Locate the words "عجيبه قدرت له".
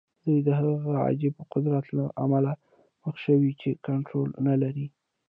1.07-2.05